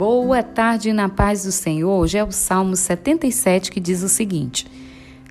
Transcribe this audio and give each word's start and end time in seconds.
Boa 0.00 0.42
tarde 0.42 0.94
na 0.94 1.10
paz 1.10 1.44
do 1.44 1.52
Senhor. 1.52 1.90
Hoje 1.90 2.16
é 2.16 2.24
o 2.24 2.32
Salmo 2.32 2.74
77 2.74 3.70
que 3.70 3.78
diz 3.78 4.02
o 4.02 4.08
seguinte: 4.08 4.66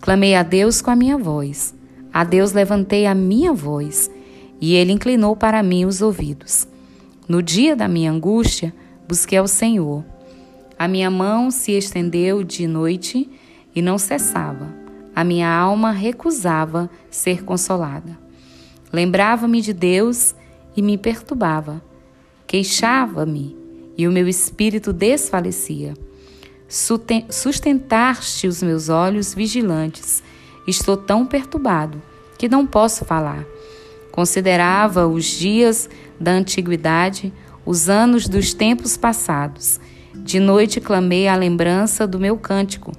Clamei 0.00 0.34
a 0.34 0.42
Deus 0.42 0.80
com 0.80 0.90
a 0.90 0.96
minha 0.96 1.18
voz. 1.18 1.74
A 2.10 2.24
Deus 2.24 2.52
levantei 2.52 3.04
a 3.04 3.14
minha 3.14 3.52
voz, 3.52 4.10
e 4.58 4.72
ele 4.72 4.90
inclinou 4.90 5.36
para 5.36 5.62
mim 5.62 5.84
os 5.84 6.00
ouvidos. 6.00 6.66
No 7.28 7.42
dia 7.42 7.76
da 7.76 7.86
minha 7.86 8.10
angústia, 8.10 8.74
busquei 9.06 9.36
ao 9.36 9.46
Senhor. 9.46 10.02
A 10.78 10.88
minha 10.88 11.10
mão 11.10 11.50
se 11.50 11.72
estendeu 11.72 12.42
de 12.42 12.66
noite 12.66 13.30
e 13.76 13.82
não 13.82 13.98
cessava. 13.98 14.74
A 15.14 15.22
minha 15.22 15.54
alma 15.54 15.90
recusava 15.90 16.88
ser 17.10 17.44
consolada. 17.44 18.18
Lembrava-me 18.90 19.60
de 19.60 19.74
Deus 19.74 20.34
e 20.74 20.80
me 20.80 20.96
perturbava. 20.96 21.82
Queixava-me 22.46 23.62
e 23.96 24.08
o 24.08 24.12
meu 24.12 24.28
espírito 24.28 24.92
desfalecia. 24.92 25.94
Sustentaste 26.68 28.46
os 28.46 28.62
meus 28.62 28.88
olhos 28.88 29.34
vigilantes. 29.34 30.22
Estou 30.66 30.96
tão 30.96 31.26
perturbado 31.26 32.00
que 32.38 32.48
não 32.48 32.66
posso 32.66 33.04
falar. 33.04 33.44
Considerava 34.10 35.06
os 35.06 35.24
dias 35.24 35.88
da 36.18 36.32
antiguidade, 36.32 37.32
os 37.64 37.88
anos 37.88 38.28
dos 38.28 38.54
tempos 38.54 38.96
passados. 38.96 39.80
De 40.14 40.40
noite 40.40 40.80
clamei 40.80 41.28
a 41.28 41.36
lembrança 41.36 42.06
do 42.06 42.18
meu 42.18 42.36
cântico. 42.36 42.92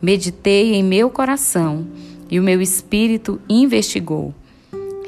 Meditei 0.00 0.74
em 0.74 0.82
meu 0.82 1.08
coração 1.08 1.86
e 2.30 2.38
o 2.38 2.42
meu 2.42 2.60
espírito 2.60 3.40
investigou. 3.48 4.34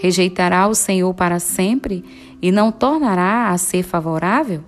Rejeitará 0.01 0.67
o 0.69 0.75
Senhor 0.75 1.13
para 1.15 1.39
sempre 1.39 2.05
e 2.41 2.53
não 2.53 2.71
tornará 2.71 3.51
a 3.51 3.59
ser 3.59 3.83
favorável? 3.83 4.63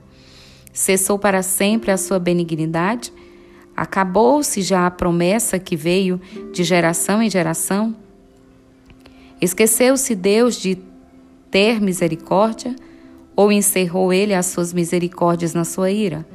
Cessou 0.72 1.18
para 1.18 1.42
sempre 1.42 1.90
a 1.90 1.96
sua 1.96 2.18
benignidade? 2.18 3.12
Acabou-se 3.76 4.62
já 4.62 4.86
a 4.86 4.90
promessa 4.90 5.58
que 5.58 5.76
veio 5.76 6.20
de 6.52 6.62
geração 6.62 7.22
em 7.22 7.30
geração? 7.30 7.96
Esqueceu-se 9.40 10.14
Deus 10.14 10.60
de 10.60 10.78
ter 11.50 11.80
misericórdia? 11.80 12.76
Ou 13.34 13.50
encerrou 13.50 14.12
ele 14.12 14.34
as 14.34 14.46
suas 14.46 14.72
misericórdias 14.72 15.54
na 15.54 15.64
sua 15.64 15.90
ira? 15.90 16.26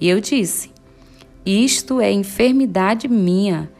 E 0.00 0.08
eu 0.08 0.20
disse: 0.20 0.70
Isto 1.46 2.00
é 2.00 2.10
enfermidade 2.10 3.06
minha. 3.06 3.70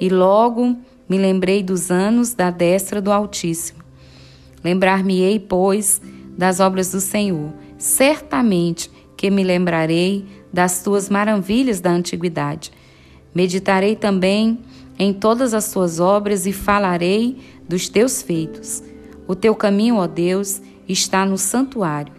E 0.00 0.08
logo 0.08 0.76
me 1.08 1.16
lembrei 1.16 1.62
dos 1.62 1.90
anos 1.90 2.34
da 2.34 2.50
destra 2.50 3.00
do 3.00 3.10
Altíssimo. 3.10 3.82
Lembrar-me-ei, 4.62 5.40
pois, 5.40 6.02
das 6.36 6.60
obras 6.60 6.92
do 6.92 7.00
Senhor. 7.00 7.52
Certamente 7.78 8.90
que 9.18 9.30
me 9.30 9.42
lembrarei 9.42 10.24
das 10.52 10.80
tuas 10.80 11.10
maravilhas 11.10 11.80
da 11.80 11.90
antiguidade. 11.90 12.70
Meditarei 13.34 13.96
também 13.96 14.60
em 14.96 15.12
todas 15.12 15.52
as 15.52 15.72
tuas 15.72 15.98
obras 15.98 16.46
e 16.46 16.52
falarei 16.52 17.36
dos 17.68 17.88
teus 17.88 18.22
feitos. 18.22 18.80
O 19.26 19.34
teu 19.34 19.56
caminho, 19.56 19.96
ó 19.96 20.06
Deus, 20.06 20.62
está 20.88 21.26
no 21.26 21.36
santuário. 21.36 22.14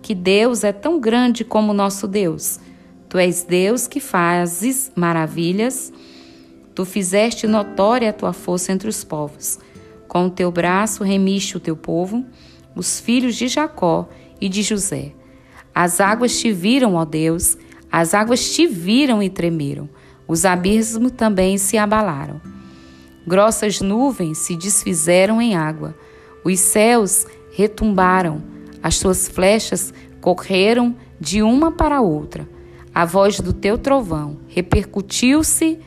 Que 0.00 0.14
Deus 0.14 0.62
é 0.62 0.72
tão 0.72 1.00
grande 1.00 1.44
como 1.44 1.74
nosso 1.74 2.06
Deus. 2.06 2.60
Tu 3.08 3.18
és 3.18 3.42
Deus 3.42 3.88
que 3.88 3.98
fazes 3.98 4.92
maravilhas. 4.94 5.92
Tu 6.72 6.84
fizeste 6.84 7.48
notória 7.48 8.10
a 8.10 8.12
tua 8.12 8.32
força 8.32 8.70
entre 8.70 8.88
os 8.88 9.02
povos. 9.02 9.58
Com 10.06 10.26
o 10.26 10.30
teu 10.30 10.52
braço 10.52 11.02
remiste 11.02 11.56
o 11.56 11.60
teu 11.60 11.76
povo, 11.76 12.24
os 12.76 13.00
filhos 13.00 13.34
de 13.34 13.48
Jacó 13.48 14.08
e 14.40 14.48
de 14.48 14.62
José. 14.62 15.17
As 15.80 16.00
águas 16.00 16.36
te 16.36 16.50
viram, 16.50 16.96
ó 16.96 17.04
Deus, 17.04 17.56
as 17.88 18.12
águas 18.12 18.52
te 18.52 18.66
viram 18.66 19.22
e 19.22 19.30
tremeram. 19.30 19.88
Os 20.26 20.44
abismos 20.44 21.12
também 21.12 21.56
se 21.56 21.78
abalaram. 21.78 22.40
Grossas 23.24 23.80
nuvens 23.80 24.38
se 24.38 24.56
desfizeram 24.56 25.40
em 25.40 25.54
água. 25.54 25.94
Os 26.44 26.58
céus 26.58 27.28
retumbaram. 27.52 28.42
As 28.82 28.96
suas 28.96 29.28
flechas 29.28 29.94
correram 30.20 30.96
de 31.20 31.44
uma 31.44 31.70
para 31.70 32.00
outra. 32.00 32.48
A 32.92 33.04
voz 33.04 33.38
do 33.38 33.52
teu 33.52 33.78
trovão 33.78 34.38
repercutiu-se 34.48 35.78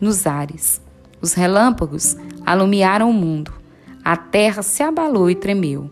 nos 0.00 0.26
ares. 0.26 0.80
Os 1.20 1.34
relâmpagos 1.34 2.16
alumiaram 2.46 3.10
o 3.10 3.12
mundo. 3.12 3.52
A 4.02 4.16
terra 4.16 4.62
se 4.62 4.82
abalou 4.82 5.28
e 5.28 5.34
tremeu. 5.34 5.90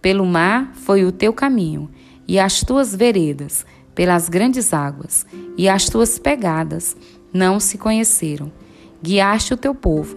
Pelo 0.00 0.24
mar 0.24 0.72
foi 0.74 1.04
o 1.04 1.12
teu 1.12 1.34
caminho 1.34 1.90
e 2.28 2.38
as 2.38 2.60
tuas 2.60 2.94
veredas 2.94 3.64
pelas 3.94 4.28
grandes 4.28 4.72
águas, 4.72 5.26
e 5.56 5.68
as 5.68 5.86
tuas 5.86 6.20
pegadas 6.20 6.96
não 7.32 7.58
se 7.58 7.76
conheceram. 7.76 8.52
Guiaste 9.02 9.54
o 9.54 9.56
teu 9.56 9.74
povo, 9.74 10.16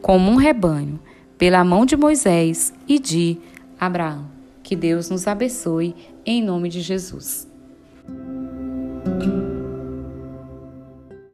como 0.00 0.30
um 0.30 0.36
rebanho, 0.36 0.98
pela 1.36 1.62
mão 1.62 1.84
de 1.84 1.94
Moisés 1.94 2.72
e 2.88 2.98
de 2.98 3.36
Abraão. 3.78 4.24
Que 4.62 4.74
Deus 4.74 5.10
nos 5.10 5.26
abençoe, 5.26 5.94
em 6.24 6.42
nome 6.42 6.70
de 6.70 6.80
Jesus. 6.80 7.46